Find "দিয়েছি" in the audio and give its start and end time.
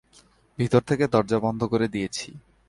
1.87-2.27